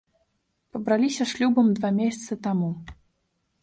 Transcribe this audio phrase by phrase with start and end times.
[0.77, 2.75] Пабраліся шлюбам два месяцы таму.